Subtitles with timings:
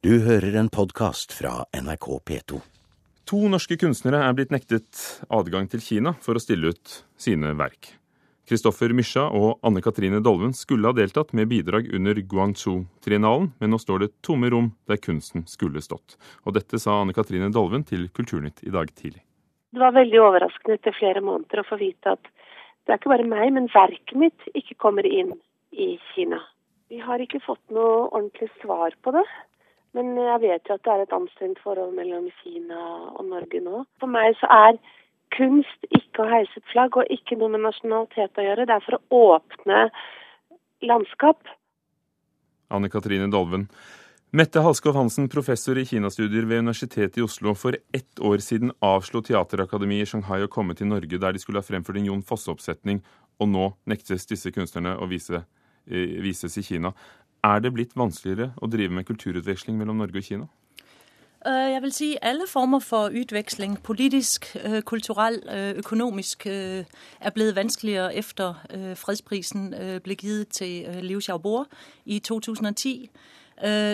[0.00, 2.58] Du hører en podkast fra NRK P2.
[3.28, 4.96] To norske kunstnere er blitt nektet
[5.28, 7.90] adgang til Kina for å stille ut sine verk.
[8.48, 13.80] Kristoffer Mysja og Anne Katrine Dolven skulle ha deltatt med bidrag under Guangzhou-triennalen, men nå
[13.82, 16.16] står det tomme rom der kunsten skulle stått.
[16.48, 19.20] Og dette sa Anne Katrine Dolven til Kulturnytt i dag tidlig.
[19.76, 22.32] Det var veldig overraskende etter flere måneder å få vite at
[22.88, 25.36] det er ikke bare meg, men verket mitt ikke kommer inn
[25.76, 26.40] i Kina.
[26.88, 29.28] Vi har ikke fått noe ordentlig svar på det.
[29.96, 32.80] Men jeg vet jo at det er et anstrengt forhold mellom Kina
[33.16, 33.84] og Norge nå.
[33.98, 34.78] For meg så er
[35.34, 38.66] kunst ikke å heise et flagg og ikke noe med nasjonalitet å gjøre.
[38.68, 39.80] Det er for å åpne
[40.86, 41.42] landskap.
[42.70, 43.66] Anne Katrine Dolven.
[44.30, 47.50] Mette Halskov Hansen, professor i kinastudier ved Universitetet i Oslo.
[47.58, 51.58] For ett år siden avslo Teaterakademiet i Shanghai å komme til Norge der de skulle
[51.58, 53.00] ha fremført en Jon Fosse-oppsetning,
[53.42, 55.42] og nå nektes disse kunstnerne å vise,
[55.90, 56.94] eh, vises i Kina.
[57.44, 60.46] Er det blitt vanskeligere å drive med kulturutveksling mellom Norge og Kina?
[61.46, 67.56] Øh, jeg vil si alle former for utveksling, politisk, øh, kulturell, øh, økonomisk, er blevet
[67.56, 68.54] vanskeligere efter
[68.96, 69.74] fredsprisen
[70.04, 71.64] ble gitt til Liu Xiaobo
[72.04, 73.10] i 2010.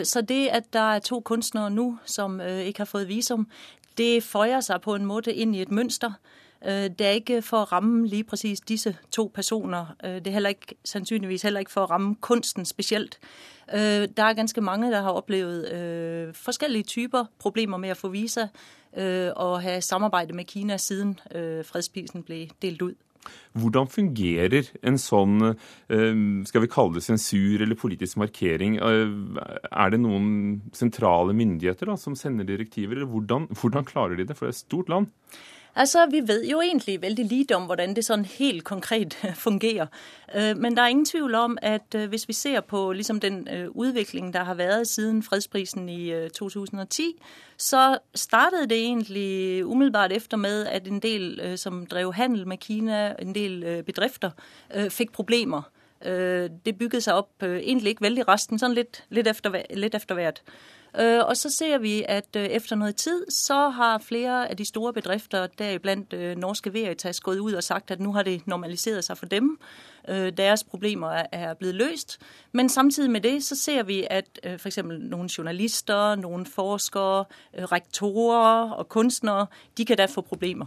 [0.04, 3.48] Så det at der er to kunstnere nå som ikke har fått visum,
[3.98, 6.12] det føyer seg på en måte inn i et mønster.
[6.64, 9.94] Det er ikke for å ramme lige præcis disse to personer.
[10.02, 13.18] Det er heller ikke, sannsynligvis heller ikke for å ramme kunsten spesielt.
[13.68, 18.48] Der er ganske mange der har opplevd forskjellige typer problemer med å få visa
[19.36, 21.18] og ha samarbeidet med Kina siden
[21.66, 23.02] fredsprisen ble delt ut.
[23.58, 25.40] Hvordan fungerer en sånn
[26.46, 28.78] skal vi kalle det sensur eller politisk markering?
[28.78, 34.36] Er det noen sentrale myndigheter da, som sender direktiver, eller hvordan, hvordan klarer de det?
[34.38, 35.10] For det er et stort land.
[35.78, 39.12] Altså, Vi vet jo egentlig veldig lite om hvordan det sånn helt konkret
[39.46, 39.90] fungerer.
[40.34, 43.48] Øh, men det er ingen tvil om at øh, hvis vi ser på liksom, den
[43.48, 47.02] øh, utviklingen der har vært siden fredsprisen i 2010,
[47.56, 53.14] så startet det egentlig umiddelbart efter med at en del som drev handel med Kina,
[53.22, 54.30] en del bedrifter,
[54.88, 55.62] fikk problemer.
[56.64, 60.42] Det bygget seg opp egentlig ikke veldig resten, sånn litt, litt, efter, litt efter hvert.
[60.98, 64.64] Øh, og så ser vi at øh, efter noget tid, så har flere av de
[64.64, 69.04] store bedrifter, deriblandt øh, Norske Veritas, gått ut og sagt at nå har det normalisert
[69.04, 69.58] seg for dem.
[70.08, 72.18] Deres problemer er blitt løst.
[72.52, 74.78] Men samtidig med det så ser vi at f.eks.
[74.84, 77.24] noen journalister, noen forskere,
[77.72, 79.46] rektorer og kunstnere
[79.78, 80.66] de kan da få problemer.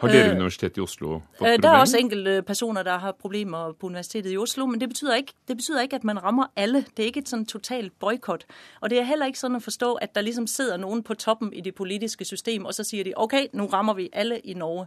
[0.00, 1.56] Har dere øh, Universitetet i Oslo fått problemer?
[1.56, 4.66] Det er også enkelte personer der har problemer på Universitetet i Oslo.
[4.66, 6.84] Men det betyr, ikke, det ikke at man rammer alle.
[6.96, 8.46] Det er ikke et sånn totalt boikott.
[8.80, 11.52] Og det er heller ikke sånn å forstå at der liksom sitter noen på toppen
[11.52, 14.86] i det politiske system, og så sier de OK, nå rammer vi alle i Norge.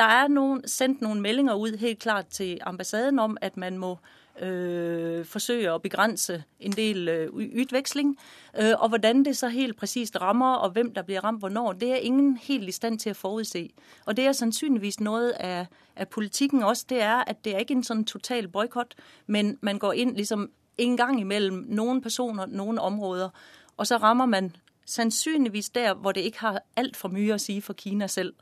[0.00, 3.98] Der er noen, sendt noen meldinger ut helt klart til ambassaden om at man må
[4.40, 7.28] øh, forsøge å begrænse en del øh,
[7.60, 8.18] utveksling.
[8.60, 11.92] Øh, og hvordan det så helt præcist rammer, og hvem der blir ramt hvornår, det
[11.92, 13.68] er ingen helt i stand til å forudse.
[14.06, 15.66] Og det er sannsynligvis noe av,
[15.96, 18.94] af politikken også, det er at det er ikke en sådan total boykot,
[19.26, 23.28] men man går inn ligesom en gang imellem noen personer, noen områder,
[23.76, 24.56] og så rammer man
[24.86, 28.32] sannsynligvis der hvor det ikke har alt for mye å si for Kina selv.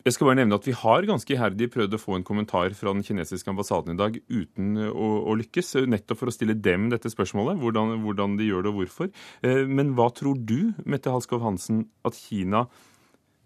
[0.00, 2.94] Jeg skal bare nevne at Vi har ganske iherdig prøvd å få en kommentar fra
[2.94, 7.12] den kinesiske ambassaden i dag uten å, å lykkes, nettopp for å stille dem dette
[7.12, 9.10] spørsmålet, hvordan, hvordan, de gjør det og hvorfor.
[9.44, 12.64] Eh, men hva tror du, Mette Halskov Hansen, at Kina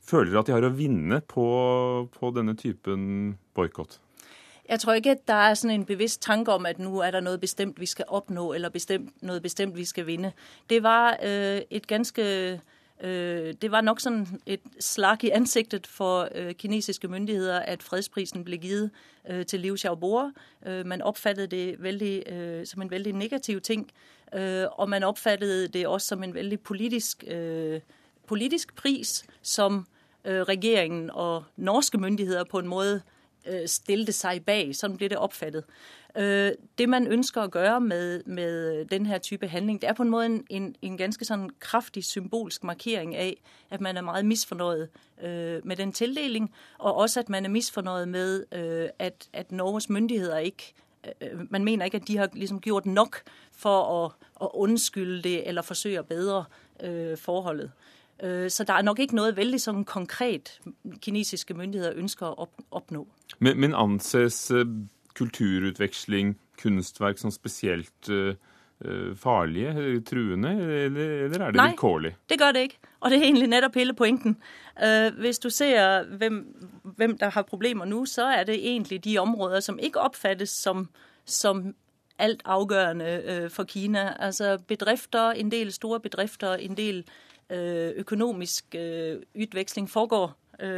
[0.04, 1.47] føler at de har å vinne på,
[2.15, 3.98] på denne typen boikott?
[4.69, 7.25] Jeg tror ikke at det er sådan en bevisst tanke om at nå er det
[7.26, 10.32] noe bestemt vi skal oppnå, eller bestemt, noe bestemt vi skal vinne.
[10.71, 12.22] Det var øh, et ganske
[13.04, 18.44] Øh, det var nok sånn et slag i ansiktet for øh, kinesiske myndigheter at fredsprisen
[18.44, 18.91] ble givet
[19.28, 20.31] øh, til Liu Xiaobo.
[20.65, 22.25] Man oppfattet det veldig,
[22.66, 23.91] som en veldig negativ ting.
[24.78, 27.25] Og man oppfattet det også som en veldig politisk,
[28.26, 29.86] politisk pris som
[30.25, 33.03] regjeringen og norske myndigheter på en måte
[33.66, 34.72] stilte seg bak.
[34.77, 35.65] Sånn blir det oppfattet.
[36.16, 40.10] Øh, det man ønsker å gjøre med, med denne type handling, det er på en
[40.10, 43.33] måte en, en, ganske sånn kraftig symbolsk markering av
[43.74, 44.86] at man er veldig misfornøyd
[45.22, 49.91] øh, med den tildeling, og også at man er misfornøyd med øh, at, at Norges
[49.91, 50.72] myndigheter ikke
[51.51, 53.16] man mener ikke at de har liksom gjort nok
[53.53, 56.39] for å, å unnskylde det eller forsøke å bedre
[56.80, 57.71] øh, forholdet.
[58.22, 60.53] Så det er nok ikke noe veldig sånn konkret
[61.03, 63.03] kinesiske myndigheter ønsker å oppnå.
[63.43, 64.53] Men, men anses
[65.19, 68.37] kulturutveksling, kunstverk som spesielt uh,
[69.19, 70.51] farlige, truende,
[70.84, 72.15] eller, eller er det vilkårlig?
[72.15, 72.81] Nei, det gjør det ikke.
[73.01, 74.49] Og det er egentlig nettopp hele poenget.
[75.19, 76.41] Hvis du ser hvem,
[76.83, 80.89] hvem, der har problemer nå, så er det egentlig de områder som ikke oppfattes som,
[81.25, 81.75] som
[82.19, 84.17] altafgørende øh, for Kina.
[84.19, 90.35] Altså bedrifter, en del store bedrifter, en del øh, økonomisk øh, utveksling foregår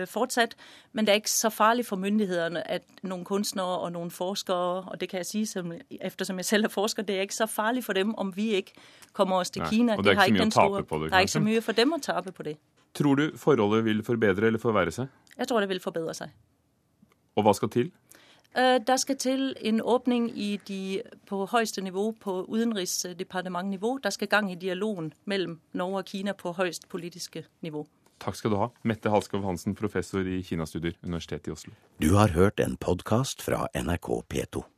[0.07, 0.55] fortsatt.
[0.93, 5.01] men det er ikke så farlig for myndighetene at noen kunstnere og noen forskere, og
[5.01, 7.85] det kan jeg si som, eftersom jeg selv er forsker, det er ikke så farlig
[7.85, 8.73] for dem, om vi ikke
[9.13, 9.97] kommer oss til Nei, Kina.
[9.97, 11.21] og det er De har ikke så mye å tape store- på det, Det er
[11.21, 12.57] ikke så mye for dem å tape på det.
[12.95, 15.09] Tror du forholdet vil forbedre eller forverre seg?
[15.39, 16.31] Jeg tror det vil forbedre seg.
[17.37, 17.93] Og hva skal til?
[18.59, 23.99] Øh, Der skal til en åpning i de, på høyeste nivå, på utenriksdepartementnivå.
[24.03, 27.87] Der skal gang i dialogen mellom Norge og Kina på høyest politiske nivå.
[28.21, 28.67] Takk skal du ha.
[28.83, 31.73] Mette Halskov Hansen, professor i Kinastudier, Universitetet i Oslo.
[32.03, 34.76] Du har hørt en podkast fra NRK P2.